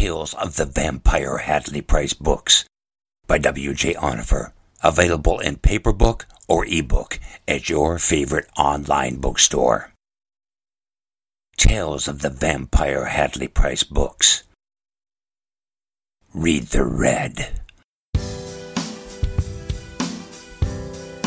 Tales 0.00 0.32
of 0.32 0.56
the 0.56 0.64
Vampire 0.64 1.36
Hadley 1.36 1.82
Price 1.82 2.14
books 2.14 2.64
by 3.26 3.36
W.J. 3.36 3.92
Onufer, 3.96 4.52
available 4.82 5.38
in 5.40 5.56
paperback 5.56 6.24
or 6.48 6.64
ebook 6.64 7.20
at 7.46 7.68
your 7.68 7.98
favorite 7.98 8.48
online 8.56 9.16
bookstore. 9.16 9.92
Tales 11.58 12.08
of 12.08 12.22
the 12.22 12.30
Vampire 12.30 13.04
Hadley 13.04 13.46
Price 13.46 13.82
books. 13.82 14.44
Read 16.32 16.68
the 16.68 16.86
red. 16.86 17.60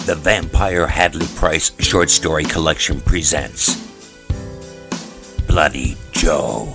The 0.07 0.17
Vampire 0.17 0.87
Hadley 0.87 1.27
Price 1.35 1.71
short 1.77 2.09
story 2.09 2.45
collection 2.45 3.01
presents 3.01 3.77
Bloody 5.45 5.95
Joe 6.11 6.73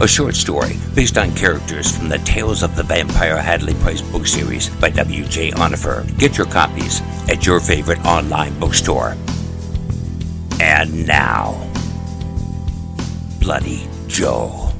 a 0.00 0.08
short 0.08 0.34
story 0.34 0.76
based 0.94 1.18
on 1.18 1.34
characters 1.34 1.96
from 1.96 2.08
the 2.08 2.18
Tales 2.18 2.62
of 2.62 2.74
the 2.76 2.82
Vampire 2.82 3.40
Hadley 3.40 3.74
Price 3.74 4.02
book 4.02 4.26
series 4.26 4.68
by 4.68 4.90
W.J. 4.90 5.52
Onufer. 5.52 6.06
Get 6.18 6.36
your 6.36 6.46
copies 6.46 7.00
at 7.28 7.46
your 7.46 7.60
favorite 7.60 8.04
online 8.04 8.58
bookstore. 8.58 9.16
And 10.60 11.06
now, 11.06 11.70
Bloody 13.40 13.88
Joe. 14.08 14.71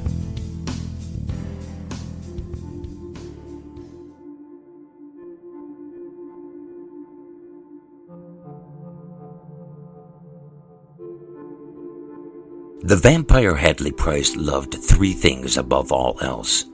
The 12.83 12.97
vampire 12.97 13.55
Hadley 13.55 13.93
Price 13.93 14.35
loved 14.35 14.73
three 14.73 15.13
things 15.13 15.55
above 15.55 15.93
all 15.93 16.17
else 16.19 16.65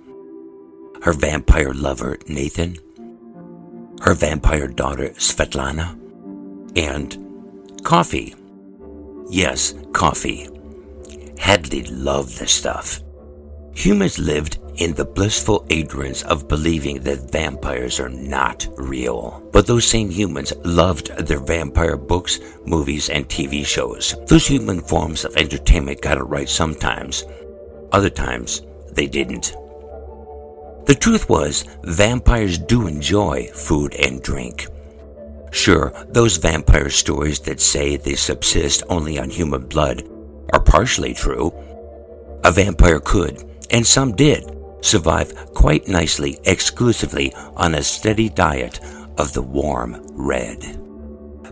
her 1.04 1.13
vampire 1.13 1.72
lover 1.72 2.17
Nathan, 2.27 2.77
her 4.02 4.16
vampire 4.16 4.67
daughter 4.67 5.09
Svetlana, 5.09 5.95
and 6.75 7.16
coffee. 7.83 8.33
Yes, 9.30 9.75
coffee. 9.94 10.50
Hadley 11.38 11.83
loved 11.83 12.39
the 12.39 12.48
stuff. 12.48 13.02
Humans 13.76 14.17
lived 14.17 14.58
in 14.75 14.94
the 14.94 15.06
blissful 15.06 15.66
ignorance 15.70 16.23
of 16.23 16.48
believing 16.48 17.02
that 17.03 17.31
vampires 17.31 18.00
are 18.00 18.09
not 18.09 18.67
real. 18.78 19.48
But 19.52 19.67
those 19.67 19.86
same 19.86 20.09
humans 20.09 20.53
loved 20.64 21.08
their 21.17 21.39
vampire 21.39 21.98
books, 21.98 22.39
movies, 22.66 23.09
and 23.09 23.28
TV 23.28 23.66
shows. 23.66 24.16
Those 24.28 24.48
human 24.48 24.81
forms 24.81 25.26
of 25.26 25.36
entertainment 25.36 26.02
got 26.02 26.17
it 26.17 26.23
right 26.23 26.50
sometimes. 26.50 27.26
Other 27.92 28.09
times, 28.09 28.61
they 28.92 29.08
didn't. 29.08 29.53
The 30.86 30.98
truth 31.00 31.30
was, 31.30 31.66
vampires 31.83 32.58
do 32.58 32.88
enjoy 32.88 33.48
food 33.54 33.94
and 33.95 34.22
drink. 34.22 34.67
Sure, 35.52 35.94
those 36.09 36.38
vampire 36.38 36.89
stories 36.89 37.39
that 37.42 37.59
say 37.59 37.98
they 37.98 38.16
subsist 38.16 38.83
only 38.89 39.20
on 39.20 39.30
human 39.30 39.67
blood 39.67 40.04
are 40.54 40.61
partially 40.61 41.14
true. 41.14 41.54
A 42.44 42.52
vampire 42.52 43.00
could, 43.00 43.44
and 43.70 43.86
some 43.86 44.16
did, 44.16 44.50
survive 44.81 45.33
quite 45.53 45.88
nicely 45.88 46.39
exclusively 46.45 47.33
on 47.55 47.75
a 47.75 47.83
steady 47.83 48.30
diet 48.30 48.80
of 49.17 49.33
the 49.33 49.41
warm 49.41 50.02
red. 50.11 50.80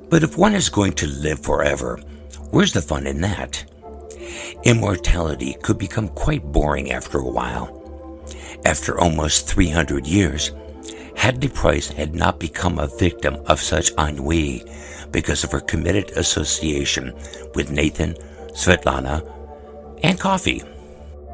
But 0.10 0.24
if 0.24 0.38
one 0.38 0.56
is 0.56 0.70
going 0.70 0.94
to 0.94 1.08
live 1.08 1.40
forever, 1.40 2.00
where's 2.52 2.74
the 2.74 2.82
fun 2.82 3.06
in 3.06 3.22
that? 3.22 3.66
Immortality 4.64 5.56
could 5.62 5.78
become 5.78 6.08
quite 6.10 6.44
boring 6.52 6.92
after 6.92 7.20
a 7.20 7.30
while. 7.30 7.74
After 8.66 9.00
almost 9.00 9.48
300 9.48 10.08
years, 10.08 10.52
Hadley 11.16 11.50
Price 11.50 11.90
had 11.90 12.16
not 12.16 12.40
become 12.40 12.80
a 12.80 12.88
victim 12.88 13.38
of 13.48 13.60
such 13.60 13.92
ennui 13.98 14.64
because 15.12 15.44
of 15.44 15.52
her 15.52 15.60
committed 15.60 16.12
association 16.12 17.14
with 17.56 17.72
Nathan, 17.72 18.14
Svetlana, 18.52 19.28
and 20.04 20.20
coffee. 20.20 20.64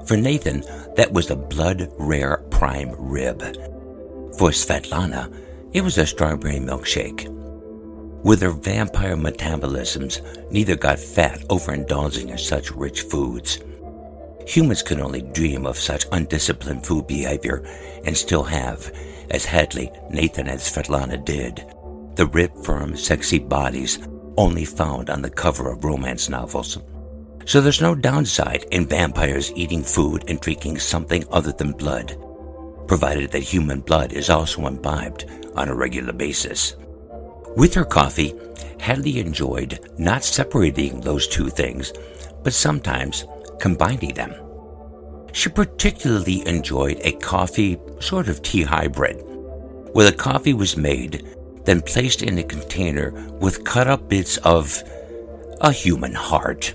For 0.06 0.18
Nathan, 0.18 0.63
that 0.96 1.12
was 1.12 1.30
a 1.30 1.36
blood 1.36 1.92
rare 1.98 2.38
prime 2.50 2.94
rib. 2.98 3.42
For 4.38 4.50
Svetlana, 4.50 5.34
it 5.74 5.81
was 5.81 5.98
a 5.98 6.06
strawberry 6.06 6.59
milkshake. 6.59 7.30
With 8.24 8.40
their 8.40 8.52
vampire 8.52 9.18
metabolisms, 9.18 10.22
neither 10.52 10.76
got 10.76 11.00
fat 11.00 11.40
overindulging 11.50 12.30
in 12.30 12.38
such 12.38 12.72
rich 12.72 13.02
foods. 13.02 13.59
Humans 14.48 14.84
could 14.84 15.00
only 15.00 15.22
dream 15.22 15.66
of 15.66 15.78
such 15.78 16.06
undisciplined 16.12 16.86
food 16.86 17.08
behavior 17.08 17.64
and 18.06 18.16
still 18.16 18.44
have, 18.44 18.92
as 19.30 19.46
Hadley, 19.46 19.92
Nathan, 20.10 20.48
and 20.48 20.60
Svetlana 20.60 21.24
did. 21.24 21.66
The 22.16 22.28
ripped, 22.28 22.64
firm, 22.64 22.96
sexy 22.96 23.40
bodies 23.40 24.00
only 24.38 24.66
found 24.66 25.10
on 25.10 25.22
the 25.22 25.30
cover 25.30 25.72
of 25.72 25.84
romance 25.84 26.30
novels. 26.30 26.78
So 27.46 27.62
there's 27.62 27.81
no 27.81 27.94
downside 27.94 28.66
in 28.72 28.88
vampires 28.88 29.52
eating 29.56 29.84
food 29.84 30.24
and 30.28 30.40
drinking 30.40 30.80
something 30.80 31.26
other 31.31 31.52
than 31.52 31.74
blood, 31.74 32.18
provided 32.88 33.31
that 33.31 33.44
human 33.44 33.81
blood 33.81 34.14
is 34.14 34.30
also 34.30 34.66
imbibed 34.68 35.26
on 35.56 35.70
a 35.70 35.76
regular 35.76 36.14
basis. 36.14 36.76
With 37.56 37.74
her 37.76 37.86
coffee, 37.86 38.34
Hadley 38.80 39.20
enjoyed 39.20 39.80
not 39.98 40.24
separating 40.24 41.02
those 41.02 41.28
two 41.28 41.50
things, 41.50 41.94
but 42.44 42.54
sometimes 42.54 43.26
combining 43.60 44.14
them. 44.14 44.34
She 45.34 45.50
particularly 45.50 46.48
enjoyed 46.48 47.00
a 47.02 47.14
coffee 47.14 47.80
sort 48.00 48.28
of 48.28 48.42
tea 48.42 48.64
hybrid, 48.64 49.22
where 49.94 50.10
the 50.10 50.18
coffee 50.18 50.54
was 50.54 50.78
made, 50.78 51.28
then 51.66 51.81
placed 51.81 52.24
in 52.24 52.38
a 52.38 52.44
container 52.44 53.12
with 53.40 53.64
cut 53.64 53.88
up 53.88 54.10
bits 54.10 54.38
of 54.38 54.81
a 55.62 55.72
human 55.72 56.14
heart. 56.14 56.74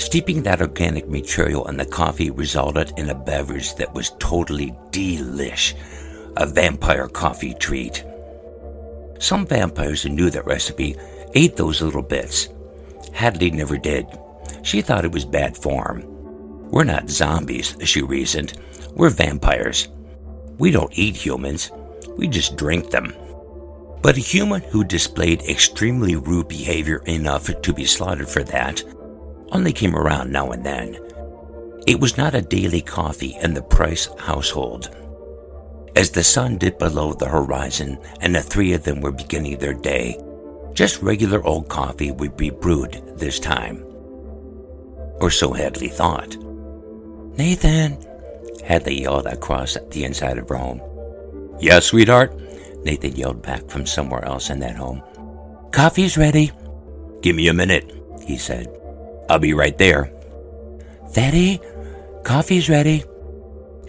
Steeping 0.00 0.42
that 0.42 0.62
organic 0.62 1.10
material 1.10 1.68
in 1.68 1.76
the 1.76 1.84
coffee 1.84 2.30
resulted 2.30 2.90
in 2.96 3.10
a 3.10 3.14
beverage 3.14 3.74
that 3.74 3.92
was 3.92 4.12
totally 4.18 4.74
delish, 4.92 5.74
a 6.38 6.46
vampire 6.46 7.06
coffee 7.06 7.52
treat. 7.52 8.02
Some 9.18 9.46
vampires 9.46 10.02
who 10.02 10.08
knew 10.08 10.30
that 10.30 10.46
recipe 10.46 10.96
ate 11.34 11.54
those 11.54 11.82
little 11.82 12.02
bits. 12.02 12.48
Hadley 13.12 13.50
never 13.50 13.76
did. 13.76 14.06
She 14.62 14.80
thought 14.80 15.04
it 15.04 15.12
was 15.12 15.26
bad 15.26 15.54
form. 15.54 16.02
We're 16.70 16.84
not 16.84 17.10
zombies, 17.10 17.76
she 17.84 18.00
reasoned. 18.00 18.54
We're 18.94 19.10
vampires. 19.10 19.88
We 20.56 20.70
don't 20.70 20.98
eat 20.98 21.14
humans, 21.14 21.70
we 22.16 22.26
just 22.26 22.56
drink 22.56 22.90
them. 22.90 23.12
But 24.00 24.16
a 24.16 24.20
human 24.20 24.62
who 24.62 24.82
displayed 24.82 25.42
extremely 25.42 26.16
rude 26.16 26.48
behavior 26.48 27.02
enough 27.04 27.50
to 27.60 27.72
be 27.74 27.84
slaughtered 27.84 28.30
for 28.30 28.42
that 28.44 28.82
only 29.52 29.72
came 29.72 29.96
around 29.96 30.30
now 30.32 30.50
and 30.50 30.64
then. 30.64 30.98
It 31.86 32.00
was 32.00 32.16
not 32.16 32.34
a 32.34 32.42
daily 32.42 32.82
coffee 32.82 33.36
in 33.42 33.54
the 33.54 33.62
Price 33.62 34.08
household. 34.18 34.90
As 35.96 36.10
the 36.10 36.22
sun 36.22 36.58
dipped 36.58 36.78
below 36.78 37.12
the 37.12 37.28
horizon 37.28 37.98
and 38.20 38.34
the 38.34 38.42
three 38.42 38.72
of 38.72 38.84
them 38.84 39.00
were 39.00 39.12
beginning 39.12 39.58
their 39.58 39.74
day, 39.74 40.18
just 40.72 41.02
regular 41.02 41.44
old 41.44 41.68
coffee 41.68 42.12
would 42.12 42.36
be 42.36 42.50
brewed 42.50 43.02
this 43.16 43.40
time. 43.40 43.84
Or 45.20 45.30
so 45.30 45.52
Hadley 45.52 45.88
thought. 45.88 46.36
Nathan, 47.36 47.98
Hadley 48.64 49.02
yelled 49.02 49.26
across 49.26 49.76
the 49.90 50.04
inside 50.04 50.38
of 50.38 50.48
her 50.48 50.56
home. 50.56 50.80
Yes, 51.58 51.86
sweetheart, 51.86 52.34
Nathan 52.84 53.16
yelled 53.16 53.42
back 53.42 53.68
from 53.68 53.84
somewhere 53.84 54.24
else 54.24 54.48
in 54.48 54.60
that 54.60 54.76
home. 54.76 55.02
Coffee's 55.72 56.16
ready. 56.16 56.52
Give 57.20 57.36
me 57.36 57.48
a 57.48 57.54
minute, 57.54 57.92
he 58.26 58.38
said. 58.38 58.79
I'll 59.30 59.38
be 59.38 59.54
right 59.54 59.78
there. 59.78 60.10
Daddy, 61.14 61.60
coffee's 62.24 62.68
ready. 62.68 63.04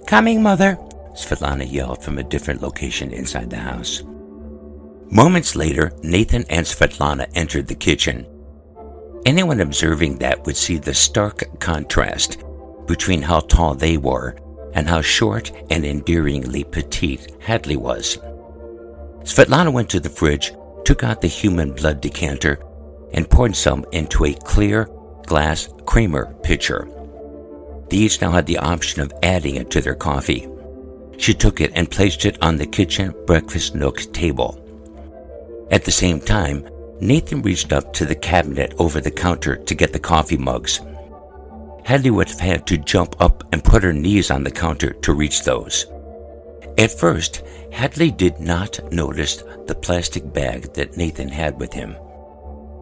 Coming, 0.05 0.43
Mother, 0.43 0.77
Svetlana 1.13 1.69
yelled 1.69 2.03
from 2.03 2.19
a 2.19 2.23
different 2.23 2.61
location 2.61 3.11
inside 3.11 3.49
the 3.49 3.57
house. 3.57 4.03
Moments 5.09 5.55
later, 5.55 5.93
Nathan 6.03 6.45
and 6.47 6.63
Svetlana 6.63 7.27
entered 7.33 7.65
the 7.65 7.73
kitchen. 7.73 8.27
Anyone 9.25 9.61
observing 9.61 10.19
that 10.19 10.45
would 10.45 10.55
see 10.55 10.77
the 10.77 10.93
stark 10.93 11.59
contrast 11.59 12.43
between 12.85 13.23
how 13.23 13.39
tall 13.39 13.73
they 13.73 13.97
were 13.97 14.37
and 14.73 14.87
how 14.87 15.01
short 15.01 15.51
and 15.71 15.83
endearingly 15.83 16.63
petite 16.65 17.35
Hadley 17.39 17.77
was. 17.77 18.17
Svetlana 19.23 19.73
went 19.73 19.89
to 19.89 19.99
the 19.99 20.09
fridge, 20.09 20.53
took 20.85 21.03
out 21.03 21.19
the 21.21 21.27
human 21.27 21.73
blood 21.73 21.99
decanter, 21.99 22.63
and 23.13 23.29
poured 23.29 23.55
some 23.55 23.85
into 23.91 24.25
a 24.25 24.33
clear, 24.33 24.87
glass 25.25 25.69
creamer 25.85 26.33
pitcher. 26.43 26.87
They 27.89 27.97
each 27.97 28.21
now 28.21 28.31
had 28.31 28.45
the 28.45 28.57
option 28.57 29.01
of 29.01 29.13
adding 29.21 29.55
it 29.55 29.69
to 29.71 29.81
their 29.81 29.95
coffee. 29.95 30.47
She 31.17 31.33
took 31.33 31.61
it 31.61 31.71
and 31.75 31.91
placed 31.91 32.25
it 32.25 32.41
on 32.41 32.57
the 32.57 32.65
kitchen 32.65 33.13
breakfast 33.25 33.75
nook 33.75 34.01
table. 34.13 34.57
At 35.71 35.85
the 35.85 35.91
same 35.91 36.19
time, 36.19 36.67
Nathan 36.99 37.41
reached 37.41 37.73
up 37.73 37.93
to 37.93 38.05
the 38.05 38.15
cabinet 38.15 38.73
over 38.77 39.01
the 39.01 39.11
counter 39.11 39.55
to 39.55 39.75
get 39.75 39.93
the 39.93 39.99
coffee 39.99 40.37
mugs. 40.37 40.79
Hadley 41.83 42.11
would 42.11 42.29
have 42.29 42.39
had 42.39 42.67
to 42.67 42.77
jump 42.77 43.19
up 43.19 43.43
and 43.51 43.63
put 43.63 43.83
her 43.83 43.93
knees 43.93 44.31
on 44.31 44.43
the 44.43 44.51
counter 44.51 44.93
to 44.93 45.13
reach 45.13 45.43
those. 45.43 45.85
At 46.77 46.91
first, 46.91 47.43
Hadley 47.71 48.11
did 48.11 48.39
not 48.39 48.79
notice 48.91 49.43
the 49.67 49.75
plastic 49.75 50.31
bag 50.31 50.73
that 50.73 50.97
Nathan 50.97 51.29
had 51.29 51.59
with 51.59 51.73
him. 51.73 51.95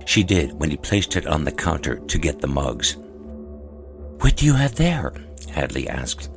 She 0.10 0.24
did 0.24 0.54
when 0.54 0.72
he 0.72 0.78
placed 0.78 1.16
it 1.18 1.28
on 1.28 1.44
the 1.44 1.52
counter 1.52 2.00
to 2.00 2.18
get 2.18 2.40
the 2.40 2.48
mugs. 2.48 2.98
What 4.22 4.38
do 4.38 4.46
you 4.48 4.56
have 4.56 4.74
there? 4.74 5.14
Hadley 5.52 5.88
asked. 5.88 6.32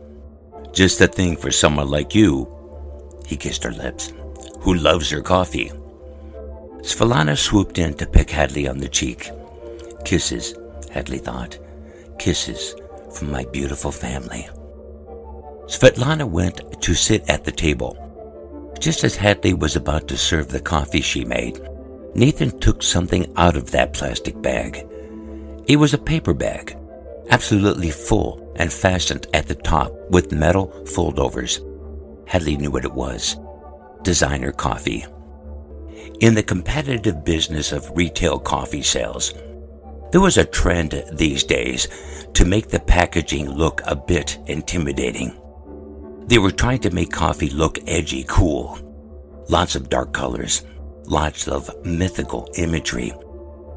Just 0.74 1.00
a 1.00 1.06
thing 1.06 1.38
for 1.38 1.50
someone 1.50 1.88
like 1.88 2.14
you, 2.14 2.52
he 3.24 3.34
kissed 3.34 3.64
her 3.64 3.70
lips, 3.70 4.12
who 4.60 4.74
loves 4.74 5.08
her 5.08 5.22
coffee. 5.22 5.72
Svetlana 6.82 7.34
swooped 7.34 7.78
in 7.78 7.94
to 7.94 8.06
peck 8.06 8.28
Hadley 8.28 8.68
on 8.68 8.76
the 8.76 8.90
cheek. 8.90 9.30
Kisses, 10.04 10.54
Hadley 10.90 11.16
thought. 11.16 11.58
Kisses 12.18 12.74
from 13.16 13.30
my 13.30 13.46
beautiful 13.52 13.90
family. 13.90 14.50
Svetlana 15.64 16.28
went 16.28 16.82
to 16.82 16.92
sit 16.92 17.26
at 17.26 17.44
the 17.44 17.52
table. 17.52 17.96
Just 18.78 19.02
as 19.02 19.16
Hadley 19.16 19.54
was 19.54 19.76
about 19.76 20.08
to 20.08 20.18
serve 20.18 20.48
the 20.48 20.60
coffee 20.60 21.00
she 21.00 21.24
made, 21.24 21.58
Nathan 22.14 22.58
took 22.60 22.82
something 22.82 23.32
out 23.36 23.56
of 23.56 23.70
that 23.70 23.94
plastic 23.94 24.40
bag. 24.42 24.86
It 25.66 25.76
was 25.76 25.94
a 25.94 25.98
paper 25.98 26.34
bag, 26.34 26.76
absolutely 27.30 27.90
full 27.90 28.52
and 28.56 28.72
fastened 28.72 29.26
at 29.32 29.46
the 29.46 29.54
top 29.54 29.92
with 30.10 30.32
metal 30.32 30.68
foldovers. 30.84 31.60
Hadley 32.28 32.56
knew 32.56 32.70
what 32.70 32.84
it 32.84 32.92
was 32.92 33.36
designer 34.02 34.50
coffee. 34.52 35.06
In 36.20 36.34
the 36.34 36.42
competitive 36.42 37.24
business 37.24 37.72
of 37.72 37.90
retail 37.94 38.38
coffee 38.38 38.82
sales, 38.82 39.32
there 40.10 40.20
was 40.20 40.36
a 40.36 40.44
trend 40.44 41.04
these 41.12 41.44
days 41.44 41.88
to 42.34 42.44
make 42.44 42.68
the 42.68 42.80
packaging 42.80 43.48
look 43.48 43.80
a 43.86 43.96
bit 43.96 44.38
intimidating. 44.46 45.32
They 46.26 46.38
were 46.38 46.50
trying 46.50 46.80
to 46.80 46.90
make 46.90 47.12
coffee 47.12 47.50
look 47.50 47.78
edgy 47.86 48.24
cool. 48.28 48.78
Lots 49.48 49.74
of 49.74 49.88
dark 49.88 50.12
colors, 50.12 50.62
lots 51.04 51.48
of 51.48 51.70
mythical 51.84 52.48
imagery, 52.56 53.12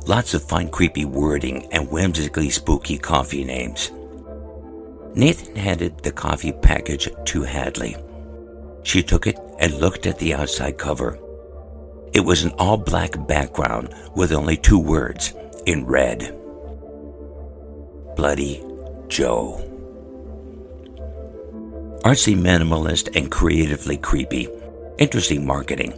lots 0.07 0.33
of 0.33 0.43
fine 0.43 0.69
creepy 0.69 1.05
wording 1.05 1.67
and 1.71 1.89
whimsically 1.89 2.49
spooky 2.49 2.97
coffee 2.97 3.43
names. 3.43 3.91
Nathan 5.15 5.55
handed 5.55 5.99
the 5.99 6.11
coffee 6.11 6.51
package 6.51 7.09
to 7.25 7.43
Hadley. 7.43 7.95
She 8.83 9.01
took 9.01 9.27
it 9.27 9.39
and 9.59 9.73
looked 9.79 10.05
at 10.05 10.19
the 10.19 10.33
outside 10.33 10.77
cover. 10.77 11.17
It 12.13 12.19
was 12.19 12.43
an 12.43 12.51
all 12.59 12.77
black 12.77 13.27
background 13.27 13.93
with 14.15 14.31
only 14.31 14.57
two 14.57 14.79
words 14.79 15.33
in 15.65 15.85
red 15.85 16.37
Bloody 18.15 18.63
Joe. 19.07 19.61
Artsy 22.05 22.35
minimalist 22.37 23.15
and 23.15 23.31
creatively 23.31 23.97
creepy. 23.97 24.47
Interesting 24.97 25.45
marketing. 25.45 25.93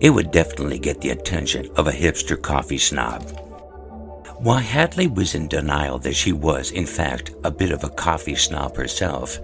It 0.00 0.10
would 0.10 0.30
definitely 0.30 0.78
get 0.78 1.00
the 1.00 1.10
attention 1.10 1.68
of 1.76 1.86
a 1.86 1.92
hipster 1.92 2.40
coffee 2.40 2.78
snob. 2.78 3.22
While 4.38 4.58
Hadley 4.58 5.06
was 5.06 5.34
in 5.34 5.48
denial 5.48 5.98
that 5.98 6.16
she 6.16 6.32
was, 6.32 6.70
in 6.70 6.86
fact, 6.86 7.32
a 7.44 7.50
bit 7.50 7.70
of 7.70 7.84
a 7.84 7.90
coffee 7.90 8.34
snob 8.34 8.76
herself, 8.76 9.38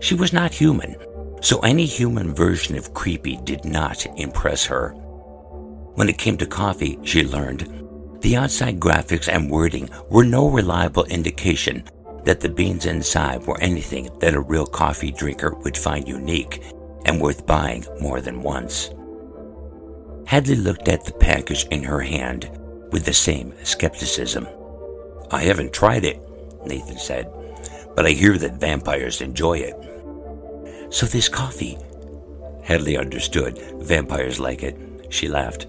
she 0.00 0.16
was 0.16 0.32
not 0.32 0.52
human, 0.52 0.96
so 1.40 1.60
any 1.60 1.86
human 1.86 2.34
version 2.34 2.76
of 2.76 2.92
creepy 2.92 3.36
did 3.44 3.64
not 3.64 4.04
impress 4.18 4.66
her. 4.66 4.90
When 5.94 6.08
it 6.08 6.18
came 6.18 6.36
to 6.38 6.46
coffee, 6.46 6.98
she 7.04 7.22
learned, 7.22 7.70
the 8.20 8.34
outside 8.36 8.80
graphics 8.80 9.28
and 9.32 9.48
wording 9.48 9.88
were 10.10 10.24
no 10.24 10.48
reliable 10.48 11.04
indication 11.04 11.84
that 12.24 12.40
the 12.40 12.48
beans 12.48 12.86
inside 12.86 13.46
were 13.46 13.60
anything 13.60 14.08
that 14.18 14.34
a 14.34 14.40
real 14.40 14.66
coffee 14.66 15.12
drinker 15.12 15.54
would 15.54 15.76
find 15.76 16.08
unique 16.08 16.62
and 17.04 17.20
worth 17.20 17.46
buying 17.46 17.84
more 18.00 18.20
than 18.20 18.42
once. 18.42 18.90
Hadley 20.26 20.56
looked 20.56 20.88
at 20.88 21.04
the 21.04 21.12
package 21.12 21.66
in 21.66 21.82
her 21.82 22.00
hand 22.00 22.50
with 22.90 23.04
the 23.04 23.12
same 23.12 23.54
skepticism. 23.62 24.46
I 25.30 25.42
haven't 25.42 25.72
tried 25.72 26.04
it, 26.04 26.20
Nathan 26.66 26.98
said, 26.98 27.32
but 27.94 28.06
I 28.06 28.10
hear 28.10 28.38
that 28.38 28.60
vampires 28.60 29.20
enjoy 29.20 29.58
it. 29.58 29.74
So 30.92 31.06
this 31.06 31.28
coffee, 31.28 31.78
Hadley 32.64 32.96
understood. 32.96 33.58
Vampires 33.82 34.40
like 34.40 34.62
it. 34.62 34.76
She 35.10 35.28
laughed. 35.28 35.66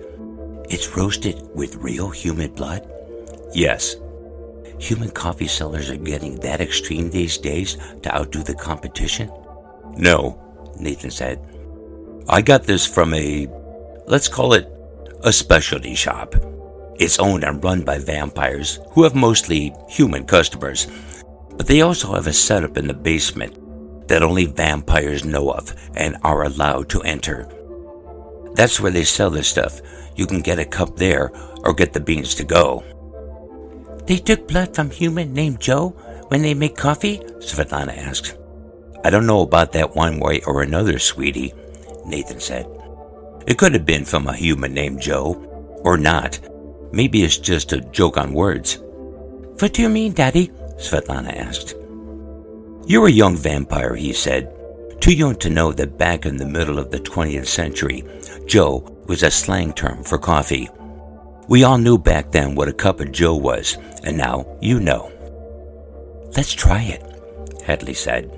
It's 0.70 0.96
roasted 0.96 1.42
with 1.54 1.76
real 1.76 2.10
human 2.10 2.52
blood? 2.54 2.90
Yes. 3.54 3.98
Human 4.80 5.12
coffee 5.12 5.48
sellers 5.48 5.90
are 5.90 5.98
getting 5.98 6.38
that 6.38 6.62
extreme 6.62 7.10
these 7.10 7.38
days 7.38 7.78
to 8.02 8.16
outdo 8.16 8.44
the 8.44 8.56
competition? 8.56 9.30
No, 9.98 10.42
Nathan 10.80 11.12
said. 11.12 11.40
I 12.28 12.42
got 12.42 12.64
this 12.64 12.86
from 12.86 13.14
a, 13.14 13.48
let's 14.08 14.28
call 14.28 14.54
it, 14.54 14.72
a 15.24 15.32
specialty 15.32 15.96
shop. 15.96 16.36
It's 16.98 17.20
owned 17.20 17.44
and 17.44 17.64
run 17.64 17.84
by 17.84 17.98
vampires 17.98 18.80
who 18.92 19.04
have 19.04 19.16
mostly 19.16 19.74
human 19.90 20.26
customers, 20.26 20.88
but 21.58 21.68
they 21.68 21.82
also 21.82 22.14
have 22.14 22.28
a 22.28 22.34
setup 22.34 22.78
in 22.78 22.88
the 22.88 22.94
basement 22.94 24.08
that 24.08 24.24
only 24.24 24.46
vampires 24.46 25.26
know 25.26 25.52
of 25.52 25.76
and 25.96 26.18
are 26.24 26.44
allowed 26.44 26.90
to 26.90 27.02
enter. 27.02 27.50
That's 28.54 28.80
where 28.80 28.92
they 28.92 29.04
sell 29.04 29.30
this 29.30 29.48
stuff. 29.48 29.82
You 30.16 30.26
can 30.26 30.42
get 30.42 30.60
a 30.60 30.66
cup 30.66 30.96
there 30.96 31.32
or 31.64 31.74
get 31.74 31.94
the 31.94 32.00
beans 32.00 32.36
to 32.36 32.44
go. 32.44 32.84
They 34.06 34.18
took 34.18 34.48
blood 34.48 34.76
from 34.76 34.92
a 34.92 34.94
human 34.94 35.34
named 35.34 35.60
Joe 35.60 35.90
when 36.30 36.42
they 36.42 36.54
make 36.54 36.78
coffee? 36.78 37.18
Svetlana 37.40 37.98
asked. 37.98 38.38
I 39.04 39.10
don't 39.10 39.28
know 39.28 39.42
about 39.42 39.74
that 39.74 39.96
one 39.96 40.20
way 40.20 40.42
or 40.42 40.62
another, 40.62 41.00
sweetie, 41.00 41.54
Nathan 42.06 42.40
said. 42.40 42.66
It 43.48 43.58
could 43.58 43.74
have 43.74 43.86
been 43.86 44.06
from 44.06 44.28
a 44.28 44.36
human 44.36 44.74
named 44.74 45.02
Joe, 45.02 45.34
or 45.84 45.98
not. 45.98 46.40
Maybe 46.92 47.24
it's 47.24 47.38
just 47.38 47.74
a 47.74 47.82
joke 47.82 48.18
on 48.18 48.34
words. 48.34 48.80
What 49.60 49.74
do 49.74 49.82
you 49.82 49.90
mean, 49.90 50.14
Daddy? 50.14 50.48
Svetlana 50.78 51.36
asked. 51.36 51.76
You're 52.88 53.08
a 53.08 53.12
young 53.12 53.36
vampire, 53.36 53.96
he 53.96 54.14
said. 54.14 54.52
Too 55.00 55.14
young 55.14 55.36
to 55.38 55.50
know 55.50 55.72
that 55.74 55.98
back 55.98 56.26
in 56.26 56.38
the 56.38 56.46
middle 56.46 56.80
of 56.80 56.92
the 56.92 57.00
20th 57.00 57.48
century, 57.48 58.04
Joe 58.48 58.80
was 59.08 59.24
a 59.24 59.32
slang 59.32 59.74
term 59.74 60.04
for 60.04 60.18
coffee. 60.18 60.70
We 61.48 61.64
all 61.64 61.78
knew 61.78 61.98
back 61.98 62.32
then 62.32 62.56
what 62.56 62.68
a 62.68 62.74
cup 62.74 63.00
of 63.00 63.12
Joe 63.12 63.36
was, 63.36 63.78
and 64.04 64.18
now 64.18 64.58
you 64.62 64.80
know. 64.80 65.12
Let's 66.36 66.54
try 66.54 66.82
it, 66.82 67.04
Hadley 67.64 67.94
said. 67.94 68.32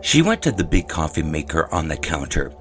She 0.00 0.22
went 0.22 0.42
to 0.42 0.52
the 0.52 0.64
big 0.64 0.88
coffee 0.88 1.22
maker 1.22 1.72
on 1.72 1.88
the 1.88 1.96
counter, 1.96 2.52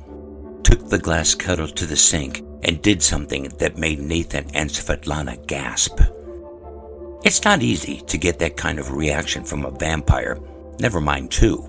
took 0.67 0.89
the 0.89 0.99
glass 0.99 1.33
kettle 1.33 1.69
to 1.69 1.85
the 1.85 1.95
sink, 1.95 2.43
and 2.63 2.81
did 2.81 3.01
something 3.01 3.43
that 3.57 3.77
made 3.77 3.99
Nathan 3.99 4.47
and 4.53 4.69
Svetlana 4.69 5.47
gasp. 5.47 6.01
It's 7.23 7.45
not 7.45 7.63
easy 7.63 8.01
to 8.01 8.17
get 8.17 8.39
that 8.39 8.57
kind 8.57 8.77
of 8.77 8.91
reaction 8.91 9.45
from 9.45 9.63
a 9.63 9.71
vampire, 9.71 10.37
never 10.81 10.99
mind 10.99 11.31
two. 11.31 11.65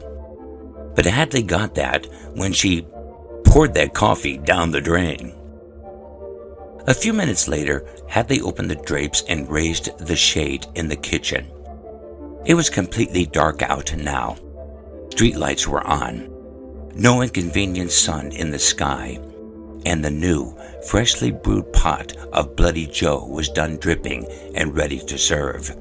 But 0.97 1.05
Hadley 1.07 1.45
got 1.45 1.77
that 1.77 2.07
when 2.35 2.53
she 2.53 2.89
poured 3.45 3.75
that 3.75 3.95
coffee 3.95 4.37
down 4.37 4.73
the 4.73 4.81
drain. 4.81 5.33
A 6.89 6.93
few 6.93 7.13
minutes 7.13 7.47
later, 7.47 7.87
Hadley 8.09 8.41
opened 8.41 8.69
the 8.69 8.83
drapes 8.85 9.23
and 9.29 9.49
raised 9.49 9.97
the 10.05 10.17
shade 10.17 10.67
in 10.75 10.89
the 10.89 10.97
kitchen. 10.97 11.47
It 12.45 12.55
was 12.55 12.69
completely 12.69 13.27
dark 13.27 13.63
out 13.63 13.95
now, 13.95 14.39
Streetlights 15.11 15.69
were 15.69 15.87
on. 15.87 16.38
No 17.01 17.23
inconvenient 17.23 17.93
sun 17.93 18.33
in 18.33 18.51
the 18.51 18.59
sky. 18.59 19.21
And 19.87 20.05
the 20.05 20.11
new, 20.11 20.59
freshly 20.89 21.31
brewed 21.31 21.73
pot 21.73 22.17
of 22.33 22.57
Bloody 22.57 22.89
Joe 22.89 23.25
was 23.25 23.49
done 23.49 23.77
dripping 23.77 24.27
and 24.57 24.75
ready 24.75 24.99
to 24.99 25.17
serve. 25.17 25.77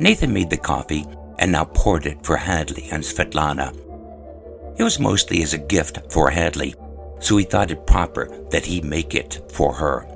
Nathan 0.00 0.32
made 0.32 0.50
the 0.50 0.56
coffee 0.56 1.06
and 1.38 1.52
now 1.52 1.66
poured 1.66 2.06
it 2.06 2.26
for 2.26 2.36
Hadley 2.36 2.88
and 2.90 3.04
Svetlana. 3.04 3.72
It 4.76 4.82
was 4.82 4.98
mostly 4.98 5.44
as 5.44 5.54
a 5.54 5.58
gift 5.58 6.10
for 6.10 6.28
Hadley, 6.28 6.74
so 7.20 7.36
he 7.36 7.44
thought 7.44 7.70
it 7.70 7.86
proper 7.86 8.26
that 8.50 8.66
he 8.66 8.80
make 8.80 9.14
it 9.14 9.40
for 9.52 9.74
her. 9.74 10.08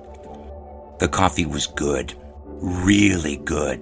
The 0.99 1.09
coffee 1.09 1.47
was 1.47 1.69
good, 1.69 2.15
really 2.45 3.37
good. 3.37 3.81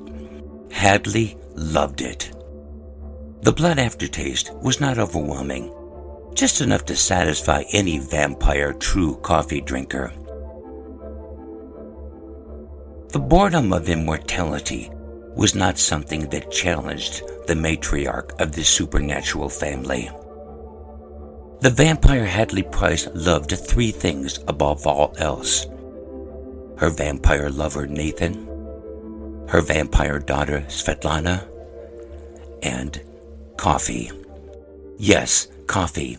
Hadley 0.70 1.38
loved 1.54 2.02
it. 2.02 2.30
The 3.40 3.52
blood 3.52 3.78
aftertaste 3.78 4.52
was 4.56 4.78
not 4.78 4.98
overwhelming, 4.98 5.72
just 6.38 6.60
enough 6.60 6.84
to 6.84 6.94
satisfy 6.94 7.64
any 7.72 7.98
vampire 7.98 8.72
true 8.72 9.16
coffee 9.16 9.60
drinker. 9.60 10.12
The 13.08 13.18
boredom 13.18 13.72
of 13.72 13.88
immortality 13.88 14.88
was 15.34 15.56
not 15.56 15.78
something 15.78 16.28
that 16.28 16.52
challenged 16.52 17.22
the 17.48 17.54
matriarch 17.54 18.40
of 18.40 18.52
this 18.52 18.68
supernatural 18.68 19.48
family. 19.48 20.10
The 21.60 21.70
vampire 21.70 22.26
Hadley 22.26 22.62
Price 22.62 23.08
loved 23.14 23.50
three 23.50 23.90
things 23.90 24.38
above 24.46 24.86
all 24.86 25.14
else 25.18 25.66
her 26.76 26.90
vampire 26.90 27.50
lover 27.50 27.88
Nathan, 27.88 28.46
her 29.48 29.60
vampire 29.60 30.20
daughter 30.20 30.60
Svetlana, 30.68 31.48
and 32.62 33.00
coffee. 33.56 34.12
Yes, 34.96 35.48
coffee. 35.66 36.18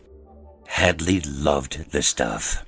Hadley 0.80 1.20
loved 1.20 1.92
the 1.92 2.02
stuff. 2.02 2.66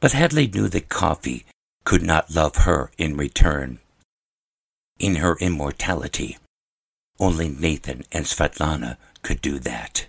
But 0.00 0.12
Hadley 0.12 0.46
knew 0.46 0.66
that 0.68 0.88
coffee 0.88 1.44
could 1.84 2.02
not 2.02 2.34
love 2.34 2.56
her 2.64 2.90
in 2.96 3.18
return. 3.18 3.80
In 4.98 5.16
her 5.16 5.36
immortality, 5.40 6.38
only 7.20 7.50
Nathan 7.50 8.04
and 8.10 8.24
Svetlana 8.24 8.96
could 9.20 9.42
do 9.42 9.58
that. 9.58 10.06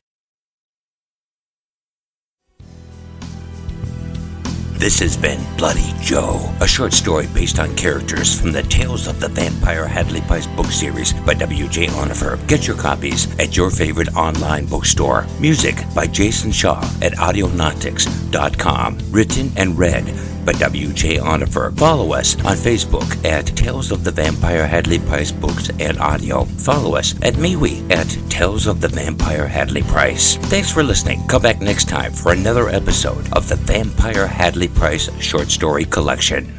This 4.77 5.00
has 5.00 5.15
been 5.15 5.39
Bloody 5.58 5.94
Joe, 6.01 6.53
a 6.60 6.67
short 6.67 6.91
story 6.91 7.27
based 7.34 7.60
on 7.60 7.75
characters 7.75 8.39
from 8.39 8.51
the 8.51 8.62
Tales 8.62 9.08
of 9.08 9.22
the 9.22 9.29
Vampire 9.29 9.88
Hadley 9.88 10.20
Price 10.22 10.48
book 10.48 10.67
series 10.67 11.13
by 11.13 11.34
W.J. 11.34 11.88
Onufer. 11.88 12.46
Get 12.48 12.67
your 12.67 12.75
copies 12.75 13.34
at 13.39 13.55
your 13.55 13.72
favorite 13.72 14.13
online 14.15 14.65
bookstore. 14.65 15.27
Music 15.39 15.82
by 15.96 16.08
Jason 16.08 16.51
Shaw 16.51 16.82
at 17.01 17.13
Audionautix.com. 17.13 19.00
Written 19.12 19.51
and 19.55 19.77
read 19.77 20.03
by 20.45 20.51
W.J. 20.53 21.17
Onufer. 21.17 21.75
Follow 21.77 22.13
us 22.13 22.35
on 22.45 22.55
Facebook 22.55 23.25
at 23.25 23.47
Tales 23.47 23.91
of 23.91 24.03
the 24.03 24.11
Vampire 24.11 24.67
Hadley 24.67 24.99
Price 24.99 25.31
Books 25.31 25.69
and 25.79 25.97
Audio. 25.99 26.45
Follow 26.45 26.95
us 26.95 27.15
at 27.23 27.33
MeWe 27.33 27.91
at 27.91 28.07
Tales 28.29 28.67
of 28.67 28.79
the 28.81 28.87
Vampire 28.87 29.47
Hadley 29.47 29.81
Price. 29.81 30.35
Thanks 30.35 30.71
for 30.71 30.83
listening. 30.83 31.25
Come 31.27 31.41
back 31.41 31.61
next 31.61 31.89
time 31.89 32.13
for 32.13 32.31
another 32.31 32.69
episode 32.69 33.31
of 33.33 33.49
the 33.49 33.55
Vampire 33.55 34.27
Hadley 34.27 34.67
Price 34.67 35.09
Short 35.19 35.49
Story 35.49 35.85
Collection. 35.85 36.57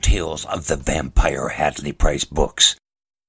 Tales 0.00 0.44
of 0.44 0.66
the 0.66 0.76
Vampire 0.76 1.48
Hadley 1.48 1.92
Price 1.92 2.24
Books 2.24 2.76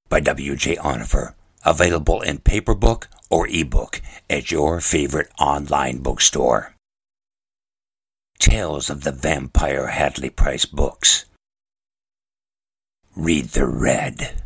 by 0.10 0.20
W.J. 0.20 0.76
Onufer. 0.76 1.34
Available 1.66 2.22
in 2.22 2.40
paperback 2.40 3.08
or 3.30 3.48
ebook 3.48 4.02
at 4.30 4.52
your 4.52 4.82
favorite 4.82 5.32
online 5.40 6.00
bookstore. 6.00 6.73
Tales 8.44 8.90
of 8.90 9.06
the 9.06 9.14
Vampire 9.14 9.88
Hadley 9.88 10.30
Price 10.30 10.66
Books. 10.66 11.24
Read 13.16 13.46
the 13.46 13.66
red. 13.66 14.43